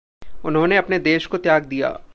उन्होंने 0.45 0.77
अपने 0.77 0.99
देश 0.99 1.25
को 1.25 1.37
त्याग 1.37 1.65
दिया। 1.65 2.01